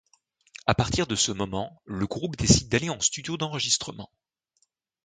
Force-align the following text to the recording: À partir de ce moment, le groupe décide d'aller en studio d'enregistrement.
À 0.65 0.73
partir 0.73 1.05
de 1.05 1.15
ce 1.15 1.31
moment, 1.31 1.79
le 1.85 2.07
groupe 2.07 2.35
décide 2.35 2.69
d'aller 2.69 2.89
en 2.89 2.99
studio 2.99 3.37
d'enregistrement. 3.37 4.09